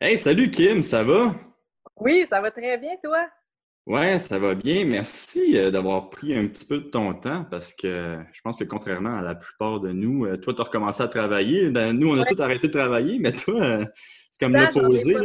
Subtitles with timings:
[0.00, 1.34] Hey, salut Kim, ça va?
[1.96, 3.28] Oui, ça va très bien, toi?
[3.84, 4.84] Ouais, ça va bien.
[4.84, 8.64] Merci euh, d'avoir pris un petit peu de ton temps parce que je pense que
[8.64, 11.72] contrairement à la plupart de nous, euh, toi, tu as recommencé à travailler.
[11.72, 13.84] Ben, nous, on a Ouais, tous arrêté de travailler, mais toi, euh,
[14.30, 15.16] c'est comme l'opposé.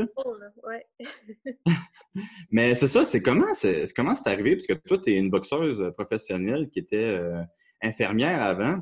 [0.64, 0.88] Ouais.
[2.52, 4.56] Mais c'est ça, c'est comment c'est comment c'est arrivé?
[4.56, 7.44] Parce que toi, tu es une boxeuse professionnelle qui était euh,
[7.84, 8.78] infirmière avant.
[8.78, 8.80] Ouais.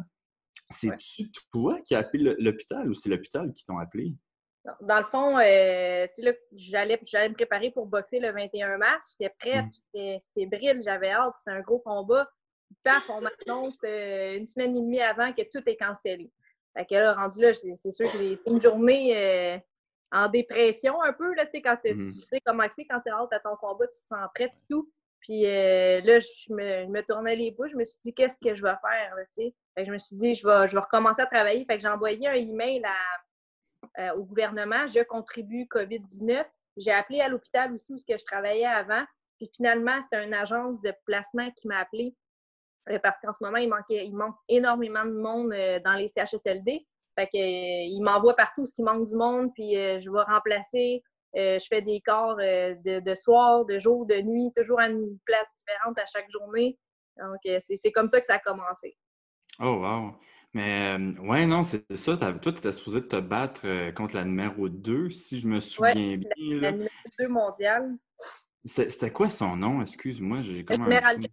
[0.70, 4.16] C'est-tu toi qui as appelé l'hôpital ou c'est l'hôpital qui t'ont appelé?
[4.82, 8.78] Dans le fond, euh, tu sais, là, j'allais, j'allais me préparer pour boxer le 21
[8.78, 9.16] mars.
[9.20, 9.72] J'étais prête, Mm.
[9.72, 12.30] j'étais fébrile, j'avais hâte, c'était un gros combat.
[12.84, 16.32] Paf, on m'annonce euh, une semaine et demie avant que tout est cancellé.
[16.78, 19.58] Fait que là, rendu là, c'est sûr que j'ai une journée euh,
[20.12, 22.04] en dépression un peu, là, tu sais, quand Mhm.
[22.06, 24.66] tu sais comment c'est quand t'es hâte à ton combat, tu te sens prête et
[24.70, 24.90] tout.
[25.22, 28.40] Puis euh, là, je me, je me tournais les bouches, je me suis dit, qu'est-ce
[28.40, 29.54] que je vais faire, là, tu sais?
[29.76, 31.66] Fait que je me suis dit, je vais, je vais recommencer à travailler.
[31.66, 32.94] Fait que j'ai envoyé un email à,
[34.00, 36.44] euh, au gouvernement, je contribue COVID-19.
[36.78, 39.04] J'ai appelé à l'hôpital aussi où que je travaillais avant.
[39.38, 42.16] Puis finalement, c'était une agence de placement qui m'a appelé
[42.90, 46.08] euh, parce qu'en ce moment, il, manquait, il manque énormément de monde euh, dans les
[46.08, 46.86] CHSLD.
[47.20, 51.04] Fait que, il m'envoie partout ce qui manque du monde, puis je vais remplacer.
[51.36, 55.48] Je fais des corps de, de soir, de jour, de nuit, toujours à une place
[55.54, 56.78] différente à chaque journée.
[57.18, 58.96] Donc, c'est c'est comme ça que ça a commencé.
[59.60, 60.14] Oh, wow!
[60.54, 62.18] Mais, euh, ouais, non, c'est ça.
[62.18, 65.62] Toi, tu étais supposé te battre euh, contre la numéro 2, si je me Ouais,
[65.62, 66.60] souviens bien.
[66.62, 66.90] la numéro
[67.20, 67.96] 2 mondiale,
[68.64, 69.82] C'est- C'était quoi son nom?
[69.82, 71.28] Excuse-moi, j'ai comme Esmeralda.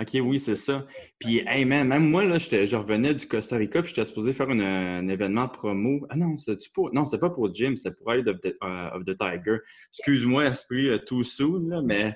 [0.00, 0.86] OK, oui, c'est ça.
[1.18, 4.48] Puis, hey, man, même moi, là, je revenais du Costa Rica, puis j'étais supposé faire
[4.48, 6.06] une- un événement promo.
[6.08, 6.94] Ah non, c'était pour...
[6.94, 9.58] Non, c'était pas pour Jim, c'était pour Eye of the, euh, of the Tiger.
[9.92, 12.14] Excuse-moi, esprit euh, too soon, là, mais...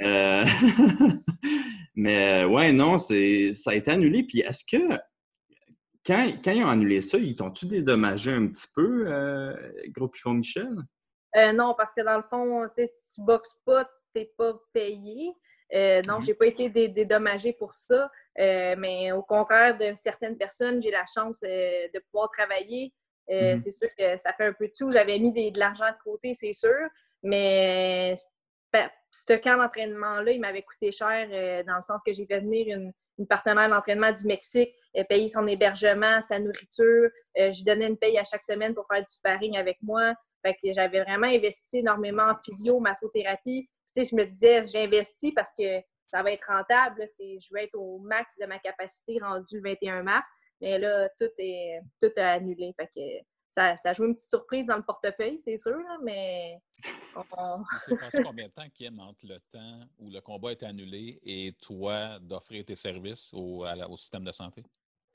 [0.00, 0.44] euh,
[1.98, 4.22] mais, euh, ouais, non, c'est ça a été annulé.
[4.22, 4.94] Puis, est-ce que,
[6.06, 9.54] quand, quand ils ont annulé ça, ils t'ont-tu dédommagé un petit peu, euh,
[9.88, 10.76] Gros Pifon Michel?
[11.36, 15.32] Euh, non, parce que dans le fond, tu sais, tu boxes pas, t'es pas payé.
[15.74, 16.22] Euh, non, Mhm.
[16.22, 18.10] j'ai pas été dé- dédommagée pour ça.
[18.38, 22.94] Euh, mais au contraire de certaines personnes, j'ai la chance euh, de pouvoir travailler.
[23.30, 23.58] Mhm.
[23.58, 24.90] C'est sûr que ça fait un peu de sous.
[24.90, 26.88] J'avais mis des- de l'argent de côté, c'est sûr.
[27.22, 28.14] Mais
[28.72, 32.40] ben, ce camp d'entraînement-là, il m'avait coûté cher euh, dans le sens que j'ai fait
[32.40, 37.10] venir une, une partenaire d'entraînement du Mexique, euh, payer son hébergement, sa nourriture.
[37.38, 40.14] Euh, je donnais une paye à chaque semaine pour faire du sparring avec moi.
[40.44, 43.68] Fait que j'avais vraiment investi énormément en physio, massothérapie.
[43.94, 47.04] Tu sais, je me disais, j'investis parce que ça va être rentable.
[47.18, 50.28] Je vais être au max de ma capacité rendu le 21 mars.
[50.60, 52.72] Mais là, tout est tout a annulé.
[52.78, 56.60] Fait que ça, ça joue une petite surprise dans le portefeuille, c'est sûr, mais
[57.16, 57.64] on-
[57.98, 62.18] passé combien de temps, Kim, entre le temps où le combat est annulé et toi
[62.20, 64.62] d'offrir tes services au, la- au système de santé?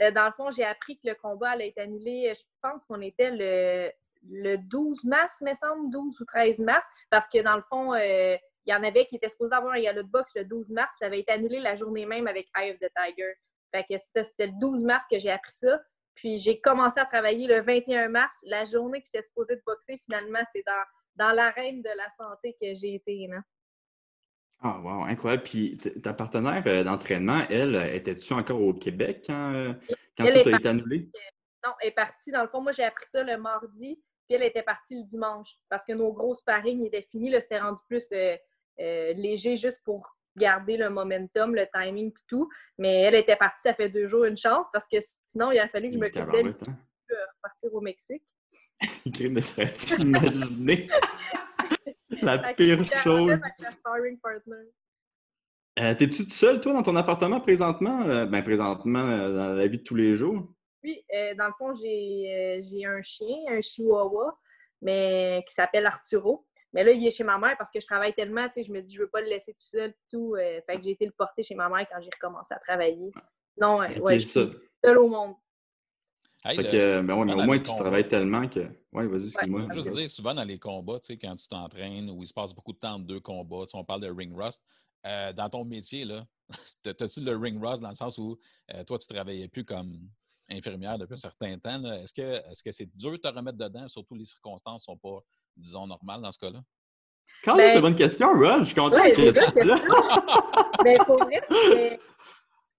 [0.01, 2.27] Euh, dans le fond, j'ai appris que le combat allait être annulé.
[2.29, 3.91] euh, Je pense qu'on était le,
[4.27, 8.35] le 12 mars, me semble, 12 ou 13 mars, parce que dans le fond, euh,
[8.65, 10.93] il y en avait qui étaient supposés avoir un gala de boxe le 12 mars,
[10.93, 13.33] puis ça avait été annulé la journée même avec Eye of the Tiger.
[13.71, 15.79] Fait que c'était le 12 mars que j'ai appris ça.
[16.15, 19.99] Puis j'ai commencé à travailler le 21 mars, la journée que j'étais supposée de boxer.
[20.05, 23.27] Finalement, c'est dans, dans l'arène de la santé que j'ai été.
[23.27, 23.41] Là.
[24.61, 25.43] Ah, wow, incroyable.
[25.43, 29.73] Puis, ta partenaire euh, d'entraînement, elle, euh, était-tu encore au Québec quand, euh,
[30.17, 31.09] quand Elle tout a été annulé?
[31.65, 32.31] Non, elle est partie.
[32.31, 35.55] Dans le fond, moi, j'ai appris ça le mardi, puis elle était partie le dimanche
[35.69, 37.29] parce que nos gros sparring étaient finis.
[37.29, 38.37] Là, c'était rendu plus euh,
[38.79, 42.49] euh, léger juste pour garder le momentum, le timing puis tout.
[42.77, 45.67] Mais elle était partie, ça fait deux jours, une chance, parce que sinon, il a
[45.67, 46.77] fallu que je m'occupe d'elle hein?
[47.07, 48.23] pour repartir au Mexique.
[49.13, 50.89] Crime de serais-tu imaginer
[52.21, 53.39] la pire chose?
[55.79, 58.03] Euh, T'es-tu tout seul, toi, dans ton appartement présentement?
[58.03, 60.53] Euh, ben, présentement, euh, dans la vie de tous les jours?
[60.83, 61.03] Oui,
[61.37, 64.37] dans le fond, j'ai j'ai un chien, un chihuahua,
[64.81, 66.45] mais qui s'appelle Arturo.
[66.73, 68.71] Mais là, il est chez ma mère parce que je travaille tellement, tu sais, je
[68.71, 70.35] me dis, je veux pas le laisser tout seul, tout.
[70.35, 73.11] euh, fait que j'ai été le porter chez ma mère quand j'ai recommencé à travailler.
[73.57, 74.29] Non, euh, ouais, je suis
[74.83, 75.35] seule au monde.
[76.45, 78.59] Hey, Fait le- que, euh, ben ouais, mais au moins, tu combats- travailles tellement que.
[78.91, 79.61] Ouais, vas-y, excuse-moi.
[79.61, 82.27] Je veux juste dire, souvent dans les combats, tu sais, quand tu t'entraînes ou il
[82.27, 84.61] se passe beaucoup de temps entre deux combats, tu sais, on parle de ring rust,
[85.05, 86.25] euh, dans ton métier, là,
[86.99, 88.37] as-tu le ring rust dans le sens où
[88.73, 90.09] euh, toi, tu ne travaillais plus comme
[90.49, 91.83] infirmière depuis un certain temps?
[91.93, 92.21] Est-ce que
[92.51, 95.19] est-ce que c'est dur de te remettre dedans, surtout les circonstances ne sont pas,
[95.55, 96.59] disons, normales dans ce cas-là?
[97.43, 98.59] Quand Ben- c'est une bonne question, Rod.
[98.59, 99.75] Je suis content Ouais, que tu là.
[100.83, 101.99] Mais pour vrai, c'était-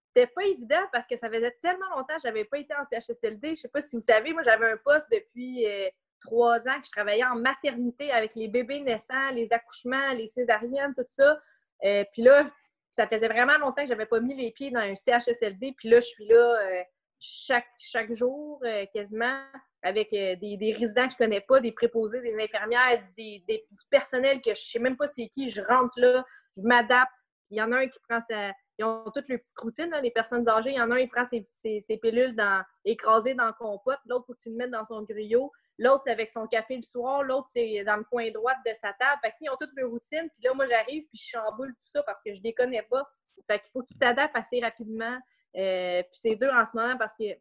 [0.07, 3.49] c'était pas évident parce que ça faisait tellement longtemps que j'avais pas été en CHSLD.
[3.55, 5.89] Je sais pas si vous savez, moi, j'avais un poste depuis euh,
[6.21, 10.93] trois ans que je travaillais en maternité avec les bébés naissants, les accouchements, les césariennes,
[10.95, 11.37] tout ça.
[11.83, 12.45] Euh, puis là,
[12.91, 15.73] ça faisait vraiment longtemps que j'avais pas mis les pieds dans un CHSLD.
[15.77, 16.81] Puis là, je suis là, euh,
[17.25, 19.41] chaque, chaque jour, euh, quasiment,
[19.81, 23.83] avec euh, des, des, résidents que je connais pas, des préposés, des infirmières, des, du
[23.89, 25.49] personnel que je sais même pas c'est qui.
[25.49, 26.25] Je rentre là,
[26.57, 27.11] je m'adapte.
[27.51, 28.51] Il y en a un qui prend sa.
[28.77, 30.71] Ils ont toutes les petites routines, les personnes âgées.
[30.71, 33.99] Il y en a un qui prend ses, ses, pilules dans, écrasées dans le compote.
[34.05, 35.51] L'autre, il faut que tu le mettes dans son griot.
[35.77, 37.23] L'autre, c'est avec son café le soir.
[37.23, 39.21] L'autre, c'est dans le coin droit de sa table.
[39.39, 40.29] Ils ont toutes leurs routines.
[40.33, 43.07] Puis là, moi, j'arrive puis je chamboule tout ça parce que je les connais pas.
[43.47, 45.17] Fait qu'il faut que tu t'adaptes assez rapidement.
[45.57, 47.31] Euh, puis c'est dur en ce moment parce qu'il y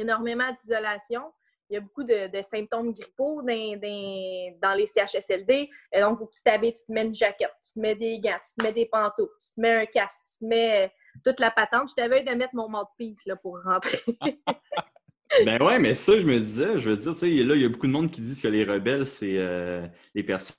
[0.00, 1.22] a énormément d'isolation.
[1.68, 5.68] Il y a beaucoup de, symptômes grippaux dans, les CHSLD.
[5.92, 8.20] Et donc, faut que tu t'habilles, tu te mets une jaquette, tu te mets des
[8.20, 10.88] gants, tu te mets des pantoufles, tu te mets un casque, tu te mets euh,
[11.24, 11.90] toute la patente.
[11.90, 14.00] Je t'avais de mettre mon mouthpiece là, pour rentrer.
[15.44, 17.64] ben ouais, mais ça, je me disais, je veux dire, tu sais, là, il y
[17.64, 19.84] a beaucoup de monde qui disent que les rebelles, c'est euh,
[20.14, 20.54] les personnes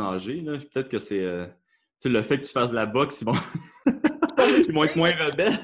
[0.00, 0.42] âgées.
[0.42, 1.48] Peut-être que c'est
[2.04, 3.34] le fait que tu fasses de la boxe, ils vont,
[4.66, 5.60] ils vont être moins rebelles.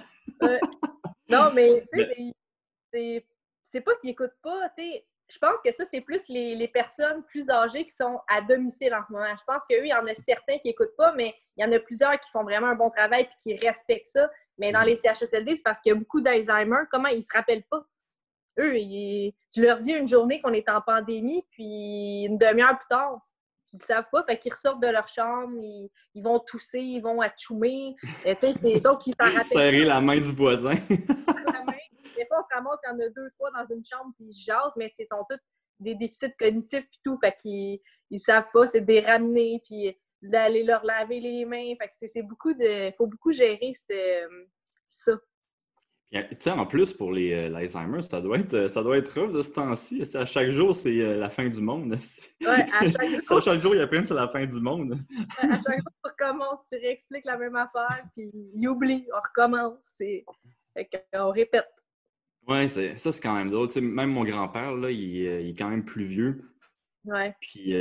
[1.28, 2.32] Non, mais tu
[2.92, 3.26] sais,
[3.64, 5.06] c'est pas qu'ils écoutent pas, tu sais.
[5.28, 9.02] Je pense que ça, c'est plus les, personnes plus âgées qui sont à domicile en
[9.04, 9.34] ce moment.
[9.36, 11.80] Je pense qu'il y en a certains qui n'écoutent pas, mais il y en a
[11.80, 14.30] plusieurs qui font vraiment un bon travail et qui respectent ça.
[14.56, 14.86] Mais dans mm.
[14.86, 16.84] les CHSLD, c'est parce qu'il y a beaucoup d'Alzheimer.
[16.92, 17.84] Comment ils se rappellent pas?
[18.60, 18.74] Eux,
[19.52, 23.20] tu leur dis une journée qu'on est en pandémie, puis une demi-heure plus tard,
[23.72, 27.22] ils ne savent pas, fait qu'ils ressortent de leur chambre, ils, vont tousser, ils vont.
[27.22, 29.44] Euh, tu sais, c'est donc qui s'en rappellent.
[29.44, 30.74] Serrer la main du voisin.
[30.88, 31.72] la main.
[32.16, 34.26] Des fois, on se ramasse, il y en a deux, trois dans une chambre, puis
[34.28, 35.38] ils jasent, mais ce sont tous
[35.80, 37.18] des déficits cognitifs, puis tout.
[37.22, 37.80] Fait qu'ils
[38.10, 41.74] ils savent pas, c'est de les ramener, puis d'aller leur laver les mains.
[41.80, 42.88] Fait que c'est beaucoup de.
[42.88, 43.72] Il faut beaucoup gérer
[44.86, 45.12] ça.
[46.12, 49.12] Tu sais, en plus, pour les euh, l'Alzheimer, ça doit être euh, ça doit être
[49.20, 50.04] rough de ce temps-ci.
[50.14, 51.96] À chaque jour, c'est euh, la fin du monde.
[52.40, 53.38] Oui, à chaque jour.
[53.38, 55.00] à chaque jour, il y a plein c'est la fin du monde.
[55.38, 59.96] à chaque jour, tu recommences, tu réexpliques la même affaire, puis il oublie, on recommence.
[59.98, 60.24] Fait
[61.14, 61.68] on répète.
[62.46, 63.68] Oui, ça, c'est quand même drôle.
[63.80, 66.44] même mon grand-père, là, il, il, est quand même plus vieux.
[67.04, 67.34] Ouais.
[67.40, 67.74] Puis,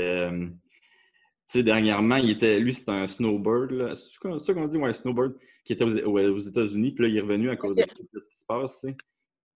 [1.46, 3.96] sais, dernièrement, il était, lui, c'est un snowbird.
[3.96, 6.92] C'est ça qu'on dit, ouais, snowbird, qui était aux, États-Unis.
[6.92, 7.84] Puis là, il est revenu à cause de
[8.20, 8.98] ce qui se passe, tu sais.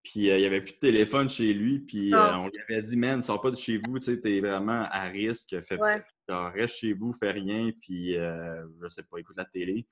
[0.01, 1.79] Puis euh, il n'y avait plus de téléphone chez lui.
[1.79, 2.39] Puis euh, ah.
[2.39, 5.03] on lui avait dit, man, sors pas de chez vous, tu sais, t'es vraiment à
[5.03, 5.55] risque.
[5.61, 5.77] Fais,
[6.27, 7.71] reste chez vous, fais rien.
[7.81, 9.85] Puis euh, je sais pas, écoute la télé.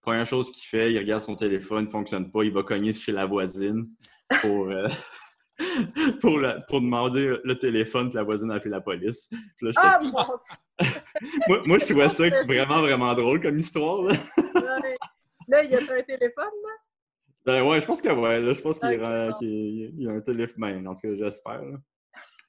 [0.00, 2.92] Première chose qu'il fait, il regarde son téléphone, il ne fonctionne pas, il va cogner
[2.92, 3.88] chez la voisine
[4.42, 4.70] pour.
[6.20, 9.30] pour, pour demander le téléphone, que la voisine a appelé la police.
[9.76, 10.00] ah,
[11.48, 14.02] moi, moi, je trouvais ça vraiment, vraiment drôle comme histoire.
[14.02, 14.14] Là,
[15.48, 16.70] là il y a un téléphone, là?
[17.44, 18.40] Ben ouais, je pense que ouais.
[18.40, 20.54] Là, je pense qu'il y, a un téléphone.
[20.56, 21.62] Ben, en tout cas, j'espère.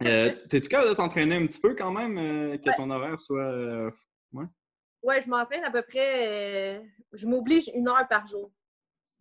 [0.03, 3.43] Euh, T'es-tu capable de t'entraîner un petit peu quand même, euh, que ton horaire soit.
[3.43, 3.91] Euh,
[4.33, 4.45] ouais?
[5.03, 6.77] Ouais, je m'entraîne à peu près.
[6.77, 8.51] Euh, je m'oblige une heure par jour.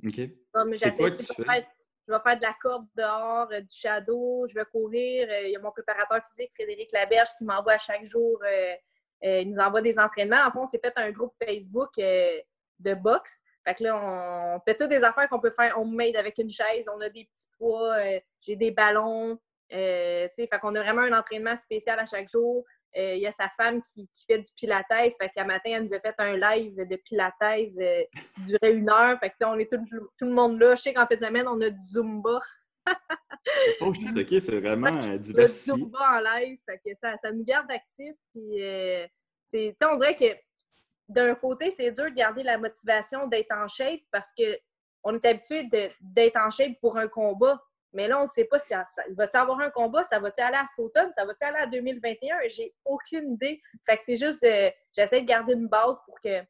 [0.04, 0.14] OK.
[0.14, 1.66] C'est quoi que tu fais?
[2.06, 5.28] Je vais faire de la corde dehors, euh, du shadow, je vais courir.
[5.30, 8.74] Euh, il y a mon préparateur physique, Frédéric Laberge, qui m'envoie chaque jour, euh,
[9.22, 10.44] il nous envoie des entraînements.
[10.46, 13.40] En fond, on s'est fait un groupe Facebook de boxe.
[13.66, 16.86] Fait que là, on fait toutes des affaires qu'on peut faire homemade avec une chaise.
[16.94, 17.96] On a des petits poids,
[18.42, 19.38] j'ai des ballons.
[19.70, 22.66] fait qu'on a vraiment un entraînement spécial à chaque jour.
[22.96, 24.85] Euh, il y a sa femme qui, fait du pilates.
[24.88, 28.05] Fait qu'à matin, elle nous a fait un live de pilates euh,
[28.35, 29.19] qui durait une heure.
[29.19, 29.81] Fait que, on est tout,
[30.20, 30.75] le monde là.
[30.75, 32.41] Je sais qu'en fait de semaine, on a du Zumba.
[33.81, 35.73] oh, je dis, OK, c'est vraiment euh, diversifié.
[35.73, 36.58] Le Zumba en live.
[36.67, 38.17] Fait que ça, ça nous garde actifs.
[38.32, 38.62] Puis,
[39.82, 40.37] on dirait que
[41.09, 45.68] d'un côté, c'est dur de garder la motivation d'être en shape parce qu'on est habitué
[46.00, 47.61] d'être en shape pour un combat.
[47.94, 48.82] Mais là, on ne sait pas si ça,
[49.16, 52.36] va-tu avoir un combat, ça va-tu aller à cet automne, ça va-tu aller à 2021?
[52.48, 53.62] J'ai aucune idée.
[53.86, 54.70] Fait que c'est juste de.
[54.94, 56.40] J'essaie de garder une base pour que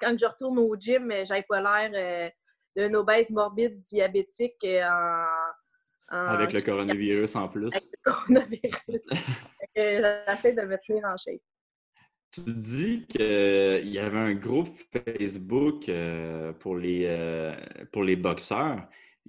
[0.00, 2.30] quand je retourne au gym, j'aille pas l'air euh,
[2.76, 4.82] d'un obèse morbide diabétique euh,
[6.10, 7.74] en, Avec le coronavirus en plus.
[7.74, 9.06] Avec le coronavirus.
[9.76, 11.40] J'essaie de me tenir en shape.
[12.32, 17.56] Tu dis qu'il y avait un groupe Facebook euh, pour, les,
[17.92, 18.88] pour les boxeurs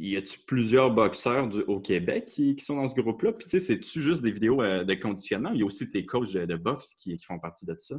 [0.09, 3.33] y a-tu plusieurs boxeurs au Québec qui, sont dans ce groupe-là?
[3.33, 5.51] Puis, tu sais, c'est-tu juste des vidéos euh, de conditionnement?
[5.53, 7.95] Il y a aussi tes coachs de, boxe qui, font partie de ça?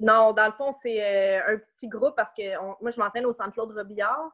[0.00, 3.32] Non, dans le fond, c'est euh, un petit groupe parce que moi, je m'entraîne au
[3.32, 4.30] Centre Claude Robillard.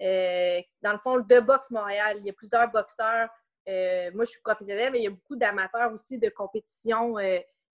[0.00, 3.28] Euh, dans le fond, de Boxe Montréal, il y a plusieurs boxeurs.
[3.66, 7.14] moi, je suis professionnelle, mais il y a beaucoup d'amateurs aussi de compétition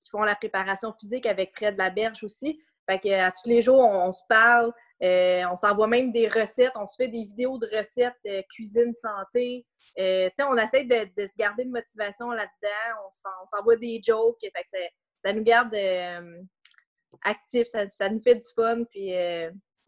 [0.00, 2.60] qui font la préparation physique avec Fred Laberge aussi.
[2.86, 4.72] Fait que, à tous les jours, on se parle.
[5.02, 8.92] Euh, on s'envoie même des recettes, on se fait des vidéos de recettes euh, cuisine
[8.92, 9.66] santé.
[9.98, 13.00] Euh, on essaie de, se garder de motivation là-dedans.
[13.42, 14.38] On s'envoie des jokes.
[15.24, 15.74] ça, nous garde
[17.24, 18.84] actifs, ça, nous fait du fun.
[18.84, 19.12] Puis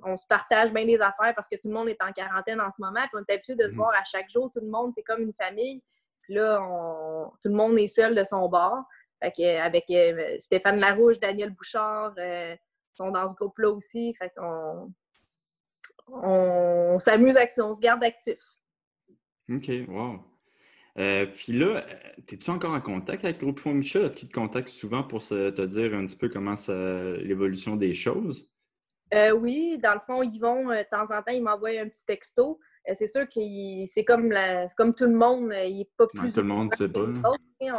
[0.05, 2.71] on se partage bien des affaires parce que tout le monde est en quarantaine en
[2.71, 3.03] ce moment.
[3.03, 3.77] Puis on est habitué de se Mhm.
[3.77, 4.51] voir à chaque jour.
[4.53, 5.83] Tout le monde, c'est comme une famille.
[6.23, 8.83] Puis là, on- tout le monde est seul de son bord.
[9.23, 12.57] Fait que, avec euh, Stéphane Larouche, Daniel Bouchard, euh,
[12.95, 14.15] sont dans ce groupe-là aussi.
[14.15, 14.93] Fait qu'on
[16.13, 18.39] on, s'amuse avec ça, on se garde actif.
[19.51, 20.21] OK, wow.
[20.99, 21.85] Euh, puis là,
[22.31, 24.05] es-tu encore en contact avec le groupe Fond Michel?
[24.05, 26.75] Est-ce qu'il te contacte souvent pour se- te dire un petit peu comment ça
[27.17, 28.51] l'évolution des choses?
[29.15, 32.05] Euh, oui, dans le fond, Yvon, euh, de temps en temps, il m'envoie un petit
[32.05, 32.59] texto.
[32.89, 33.41] Euh, c'est sûr que
[33.87, 36.35] c'est comme, la- comme tout le monde, euh, il n'est pas Ouais, plus.
[36.35, 37.01] tout le monde sait pas.
[37.01, 37.73] On,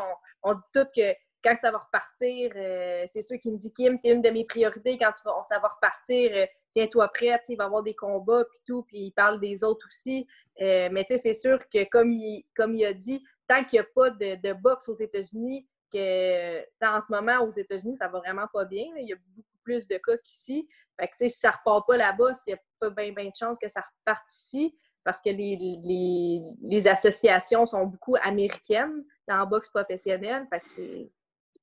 [0.43, 1.13] on dit tout que
[1.43, 4.29] quand ça va repartir, euh, c'est sûr qu'il me dit Kim, tu es une de
[4.29, 6.31] mes priorités quand tu vas, ça va repartir.
[6.35, 9.63] euh, Tiens-toi prête, il va y avoir des combats puis tout, puis il parle des
[9.63, 10.25] autres aussi.
[10.61, 13.79] Euh, mais tu sais, c'est sûr que comme il, comme il a dit, tant qu'il
[13.79, 18.07] n'y a pas de, de boxe aux États-Unis, que en ce moment aux États-Unis, ça
[18.07, 18.85] va vraiment pas bien.
[18.97, 20.67] Il y a beaucoup plus de cas qu'ici.
[20.99, 23.67] Fait que, si ça repart pas là-bas, il n'y a pas bien de chance que
[23.67, 29.69] ça reparte ici parce que les, les, les associations sont beaucoup américaines dans la boxe
[29.69, 30.47] professionnelle.
[30.49, 31.09] Fait que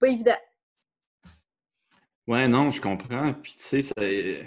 [0.00, 0.36] pas évident.
[2.26, 3.32] Ouais, non, je comprends.
[3.34, 4.44] Puis tu sais,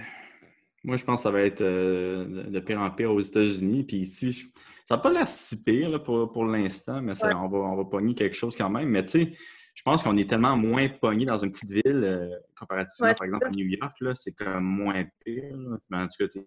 [0.83, 3.83] moi, je pense que ça va être euh, de pire en pire aux États-Unis.
[3.83, 4.45] Puis ici, je-
[4.86, 7.33] ça n'a pas l'air si pire là, pour, pour l'instant, mais ça, Ouais.
[7.33, 8.89] on, va, on va pogner quelque chose quand même.
[8.89, 9.31] Mais tu sais,
[9.75, 13.25] je pense qu'on est tellement moins pogné dans une petite ville, euh, comparativement, Ouais, par
[13.25, 13.50] exemple, ça.
[13.50, 15.55] à New York, là, c'est comme moins pire.
[15.57, 15.77] là.
[15.89, 16.39] Mais en tout cas,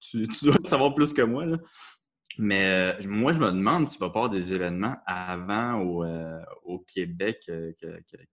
[0.00, 1.46] tu dois le savoir plus que moi.
[1.46, 1.58] Là.
[2.38, 6.40] Mais euh, moi, je me demande s'il va y avoir des événements avant au, euh,
[6.62, 7.72] au Québec euh,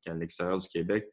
[0.01, 1.09] qu'à l'extérieur du Québec.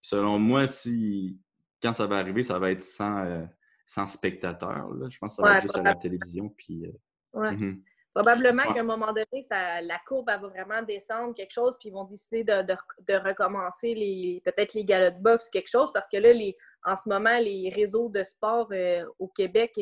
[0.00, 1.40] Selon moi, si
[1.82, 3.46] quand ça va arriver, ça va être sans,
[3.84, 4.88] sans spectateurs.
[4.94, 5.08] là.
[5.10, 6.48] Je pense que ça va Ouais, être juste à la télévision.
[6.56, 6.86] Puis,
[7.34, 7.82] mhm.
[8.14, 8.72] Probablement Ouais.
[8.74, 11.92] qu'à un moment donné, ça, la courbe elle va vraiment descendre quelque chose, puis ils
[11.92, 12.76] vont décider de, de-
[13.12, 16.96] de recommencer les peut-être les galas de boxe, quelque chose, parce que là, les, en
[16.96, 18.70] ce moment, les réseaux de sport
[19.18, 19.72] au Québec,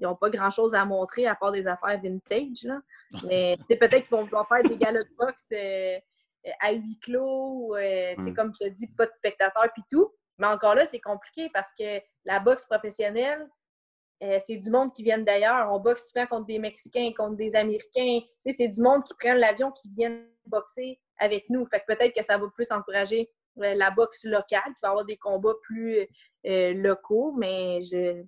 [0.00, 2.64] ils n'ont pas grand-chose à montrer à part des affaires vintage.
[2.64, 2.80] Là.
[3.24, 5.98] Mais peut-être qu'ils vont vouloir faire des galas de boxe euh,
[6.46, 8.34] euh, à huis clos, euh, Mm.
[8.34, 10.10] comme tu l'as dit, pas de spectateurs puis tout.
[10.38, 13.46] Mais encore là, c'est compliqué parce que la boxe professionnelle,
[14.22, 15.70] euh, c'est du monde qui viennent d'ailleurs.
[15.70, 18.20] On boxe souvent contre des Mexicains, contre des Américains.
[18.38, 21.66] C'est du monde qui prennent l'avion, qui viennent boxer avec nous.
[21.66, 24.62] Fait que peut-être que ça va plus encourager la boxe locale.
[24.66, 26.06] Tu vas avoir des combats plus
[26.44, 28.22] locaux, mais je.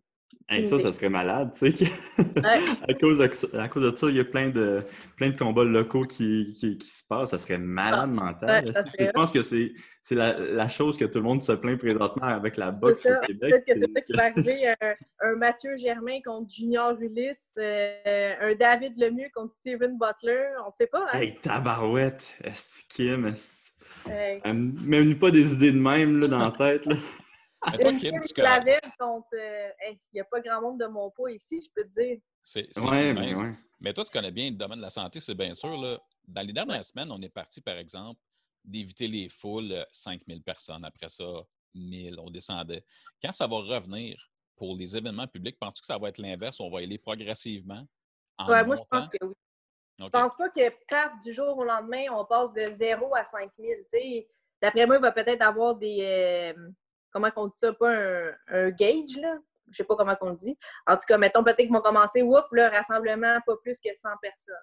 [0.49, 1.87] Hey, ça, ça serait malade, tu sais.
[2.89, 4.83] à, cause de, à cause de ça, il y a plein de,
[5.17, 7.31] plein de combats locaux qui, qui, qui se passent.
[7.31, 8.49] Ça serait malade mental.
[8.49, 9.73] Ah, ouais, ça Je pense que c'est
[10.11, 13.51] la, la chose que tout le monde se plaint présentement avec la boxe au Québec.
[13.51, 14.69] Peut-être que c'est ça qui va arriver.
[14.69, 14.95] Un,
[15.31, 20.45] un Mathieu Germain contre Junior Ulysse, euh, un David Lemieux contre Steven Butler.
[20.65, 21.07] On ne sait pas.
[21.13, 21.19] Hein?
[21.21, 22.37] Hey, tabarouette!
[22.45, 23.27] Est-ce Kim?
[23.27, 23.63] est-ce-
[24.09, 26.87] Euh, Même pas des idées de même là, dans la tête.
[26.87, 26.97] Là.
[27.71, 29.29] Mais toi, une Kim, Kim tu connais- Clavel contre.
[29.35, 32.19] euh, Il n'y a pas grand monde de mon poids ici, je peux te dire.
[32.43, 33.43] C'est c'est Ouais, mais immense.
[33.45, 33.55] ouais.
[33.81, 35.77] Mais toi, tu connais bien le domaine de la santé, c'est bien sûr.
[35.77, 35.99] Là.
[36.27, 38.21] Dans les dernières semaines, on est parti, par exemple,
[38.65, 40.85] d'éviter les foules, euh, 5000 personnes.
[40.85, 41.25] Après ça,
[41.75, 42.85] 1000, on descendait.
[43.23, 44.17] Quand ça va revenir
[44.57, 46.61] pour les événements publics, penses-tu que ça va être l'inverse?
[46.61, 47.85] On va y aller progressivement?
[48.39, 49.19] En Ouais, moi, je pense montant?
[49.21, 49.35] que oui.
[49.99, 50.11] Je OK.
[50.11, 53.73] pense pas que, paf, du jour au lendemain, on passe de 0 à 5 000.
[53.83, 54.29] Tu sais,
[54.61, 55.99] D'après moi, il va peut-être avoir des.
[56.57, 56.69] euh,
[57.13, 57.73] comment on dit ça?
[57.73, 59.37] Pas un, un gauge, là.
[59.71, 60.59] Je sais pas comment on le dit.
[60.87, 64.09] En tout cas, mettons peut-être qu'ils vont commencer, whoop, le rassemblement, pas plus que 100
[64.21, 64.55] personnes.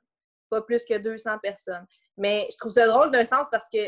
[0.49, 1.85] Pas plus que 200 personnes.
[2.17, 3.79] Mais je trouve ça drôle d'un sens parce que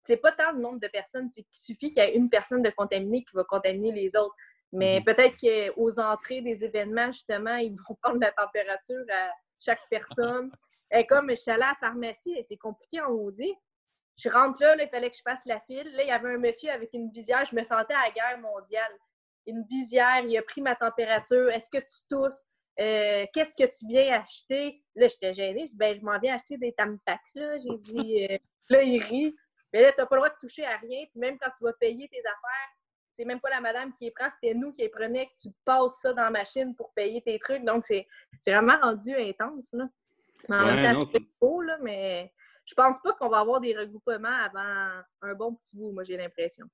[0.00, 2.62] c'est pas tant le nombre de personnes, c'est qu'il suffit qu'il y ait une personne
[2.62, 4.34] de contaminée qui va contaminer les autres.
[4.72, 5.04] Mais Mhm.
[5.04, 5.36] peut-être
[5.74, 10.50] qu'aux entrées des événements, justement, ils vont prendre la température à chaque personne.
[10.90, 13.54] Et comme je suis allée à la pharmacie, et c'est compliqué en maudit.
[14.16, 15.90] Je rentre là, là, il fallait que je fasse la file.
[15.92, 17.44] Là, il y avait un monsieur avec une visière.
[17.44, 18.92] Je me sentais à la guerre mondiale.
[19.46, 21.50] Une visière, il a pris ma température.
[21.50, 22.44] Est-ce que tu tousses?
[22.80, 24.82] Euh, Qu'est-ce que tu viens acheter?
[24.94, 25.66] Là, j'étais gênée.
[25.66, 27.36] Je dis, ben, je m'en viens acheter des Tampax.
[27.36, 28.38] Là, j'ai dit, euh,
[28.70, 29.34] là, il rit.
[29.72, 31.04] Mais là, tu n'as pas le droit de toucher à rien.
[31.10, 32.70] Puis même quand tu vas payer tes affaires,
[33.14, 35.48] c'est même pas la madame qui les prend, c'était nous qui les prenait, que tu
[35.64, 37.64] passes ça dans la machine pour payer tes trucs.
[37.64, 38.06] Donc, c'est
[38.46, 39.72] vraiment rendu intense.
[39.72, 39.86] Là.
[40.48, 42.30] Mais en Ouais, même temps, c'est beau, là, mais
[42.66, 46.16] je pense pas qu'on va avoir des regroupements avant un bon petit bout, moi, j'ai
[46.16, 46.66] l'impression.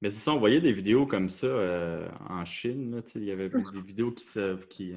[0.00, 3.02] Mais c'est ça, on voyait des vidéos comme ça euh, en Chine.
[3.14, 4.94] il y avait des vidéos qui, se- qui,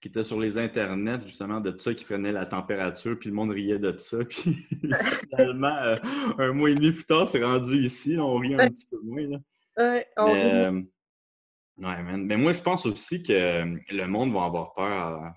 [0.00, 3.50] qui étaient sur les internets, justement, de ça, qui prenaient la température, puis le monde
[3.50, 4.18] riait de ça.
[4.28, 4.66] Puis
[5.30, 5.96] finalement, euh,
[6.38, 8.16] un mois et demi plus tard, c'est rendu ici.
[8.16, 9.26] là, on rit un petit peu moins.
[9.28, 9.38] Là.
[10.16, 10.66] On Mais, rit.
[10.66, 10.72] euh,
[11.78, 12.24] ouais, man.
[12.24, 15.32] Mais moi, je pense aussi que le monde va avoir peur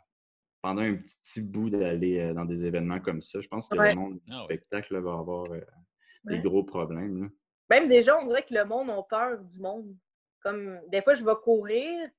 [0.62, 3.40] pendant un petit bout d'aller euh, dans des événements comme ça.
[3.42, 3.90] Je pense que Ouais.
[3.90, 5.60] le monde du Ah spectacle là, va avoir euh,
[6.26, 6.42] des Ouais.
[6.42, 7.24] gros problèmes.
[7.24, 7.30] là.
[7.70, 9.96] Même déjà, on dirait que le monde a peur du monde.
[10.44, 12.10] Comme des fois, je vais courir,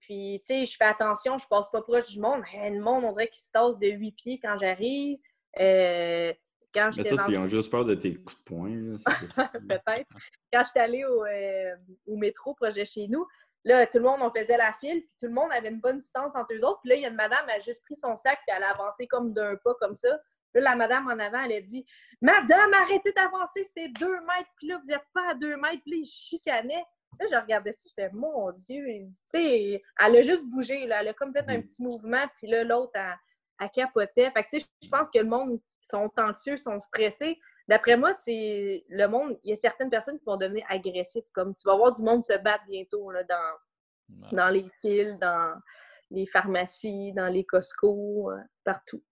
[0.00, 2.42] Puis, tu sais, je fais attention, je passe pas proche du monde.
[2.52, 5.18] le monde, on dirait qu'il se tasse de huit pieds quand j'arrive.
[5.58, 6.30] Euh,
[6.74, 8.96] quand Mais ça, c'est juste peur de tes coups de poing.
[9.68, 10.10] Peut-être.
[10.52, 11.74] Quand j'étais allée au, euh,
[12.06, 13.24] au, métro proche de chez nous,
[13.64, 15.98] là, tout le monde, on faisait la file, puis tout le monde avait une bonne
[15.98, 16.80] distance entre eux autres.
[16.82, 18.62] Puis là, il y a une madame, elle a juste pris son sac, puis elle
[18.62, 20.08] a avancé comme d'un pas, comme ça.
[20.54, 21.84] Là, la madame en avant, elle a dit
[22.20, 25.92] Madame, arrêtez d'avancer, c'est deux mètres, puis là, vous n'êtes pas à deux mètres, puis
[25.92, 26.84] là, il chicanait.
[27.18, 31.08] Là, je regardais ça, j'étais Mon Dieu, tu sais, elle a juste bougé, là, elle
[31.08, 31.62] a comme fait un mm.
[31.62, 33.14] petit mouvement, puis là, l'autre, elle,
[33.60, 34.30] elle, capotait.
[34.30, 37.38] Fait que, tu sais, je pense que le monde sont anxieux, sont stressés.
[37.66, 41.54] D'après moi, c'est le monde, il y a certaines personnes qui vont devenir agressifs, comme
[41.54, 45.54] tu vas voir du monde se battre bientôt là, dans, dans les fils, dans
[46.10, 49.02] les pharmacies, dans les Costco, euh, partout.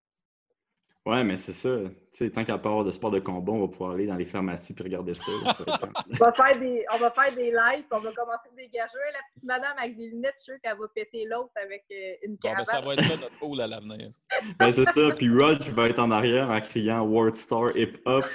[1.05, 1.69] Ouais, mais c'est ça.
[1.79, 4.25] Tu sais, tant qu'à part de sport de combat, on va pouvoir aller dans les
[4.25, 5.33] pharmacies et regarder ça.
[5.33, 9.01] on, va faire des, on va faire des lives, on va commencer des gageurs.
[9.13, 12.35] La petite madame avec des lunettes, je suis qu'elle va péter l'autre avec euh, une
[12.35, 12.67] ben, caravane.
[12.67, 14.13] ça va être ça notre pool à l'avenir.
[14.61, 15.11] ben, c'est ça.
[15.11, 18.25] Puis Rog va être en arrière en criant World Star Hip Hop.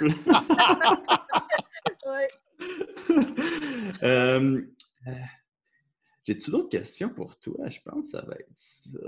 [2.06, 2.28] ouais.
[4.02, 4.60] euh,
[6.28, 7.70] j'ai-tu d'autres questions pour toi?
[7.70, 8.98] Je pense que ça va être ça.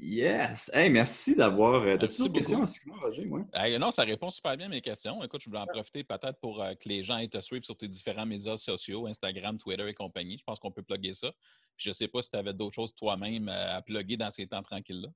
[0.00, 0.68] Yes!
[0.74, 1.84] Hey, merci d'avoir.
[1.84, 2.64] Euh, As-tu d'autres questions?
[2.64, 3.78] Excuse-moi, Roger.
[3.78, 5.22] non, ça répond super bien à mes questions.
[5.22, 7.76] Écoute, je voulais en profiter peut-être pour euh, que les gens aient te suivre sur
[7.76, 10.36] tes différents médias sociaux, Instagram, Twitter et compagnie.
[10.36, 11.30] Je pense qu'on peut plugger ça.
[11.76, 14.32] Puis je ne sais pas si tu avais d'autres choses toi-même euh, à plugger dans
[14.32, 15.10] ces temps tranquilles-là.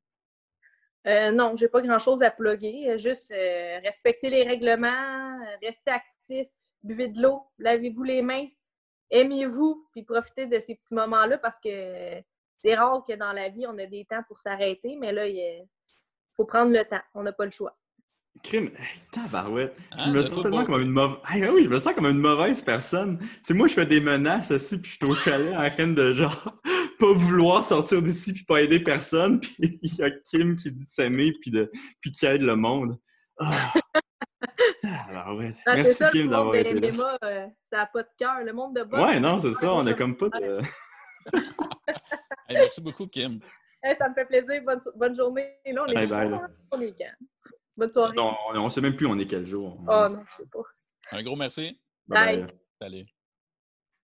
[1.09, 2.97] Euh, non, j'ai pas grand-chose à plugger.
[2.99, 3.35] Juste
[3.83, 6.47] respecter les règlements, rester actif,
[6.85, 8.47] buvez de l'eau, lavez-vous les mains,
[9.13, 12.21] aimez-vous, puis profitez de ces petits moments-là parce que
[12.65, 15.65] c'est rare que dans la vie, on a des temps pour s'arrêter, mais là, il
[16.33, 17.03] faut prendre le temps.
[17.15, 17.77] On n'a pas le choix.
[18.43, 18.71] Crime,
[19.13, 19.77] tabarouette.
[19.95, 21.19] je hein, me sens tellement comme une mauvaise.
[21.53, 23.19] oui, je me sens comme une mauvaise personne.
[23.43, 26.13] C'est moi, je fais des menaces aussi, puis je suis au chalet en train de
[26.13, 26.59] genre
[26.99, 29.39] pas vouloir sortir d'ici puis pas aider personne.
[29.41, 31.71] Puis il y a Kim qui dit de s'aimer puis, de...
[32.01, 32.99] puis qui aide le monde.
[33.39, 33.75] Ah.
[35.09, 35.51] Alors, ouais.
[35.67, 37.19] Merci Kim d'avoir été là.
[37.25, 38.43] Euh, ça n'a pas de cœur.
[38.45, 39.05] Le monde de bas.
[39.05, 39.75] Ouais, non, c'est ça.
[39.75, 40.61] On a comme pas de.
[42.51, 43.41] merci beaucoup, Kim.
[43.99, 44.63] ça me fait plaisir.
[44.65, 45.49] Bonne, bonne journée.
[45.67, 46.95] Là, on est, hey,
[47.77, 48.17] Bonne soirée.
[48.19, 49.79] on ne sait même plus on est quel jour.
[49.81, 51.17] Oh non, je sais pas.
[51.17, 51.81] Un gros merci.
[52.07, 52.47] bye.
[52.81, 53.07] Salut.